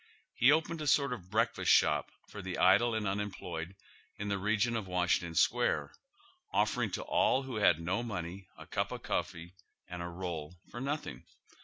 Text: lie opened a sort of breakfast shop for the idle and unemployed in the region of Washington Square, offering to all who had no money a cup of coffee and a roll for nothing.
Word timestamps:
lie 0.41 0.49
opened 0.49 0.81
a 0.81 0.87
sort 0.87 1.13
of 1.13 1.29
breakfast 1.29 1.71
shop 1.71 2.09
for 2.27 2.41
the 2.41 2.57
idle 2.57 2.95
and 2.95 3.07
unemployed 3.07 3.75
in 4.17 4.29
the 4.29 4.37
region 4.39 4.75
of 4.75 4.87
Washington 4.87 5.35
Square, 5.35 5.91
offering 6.51 6.89
to 6.89 7.03
all 7.03 7.43
who 7.43 7.57
had 7.57 7.79
no 7.79 8.01
money 8.01 8.47
a 8.57 8.65
cup 8.65 8.91
of 8.91 9.03
coffee 9.03 9.53
and 9.87 10.01
a 10.01 10.07
roll 10.07 10.55
for 10.71 10.81
nothing. 10.81 11.23